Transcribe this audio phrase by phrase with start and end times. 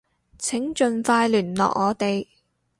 [0.39, 2.25] 請盡快聯絡我哋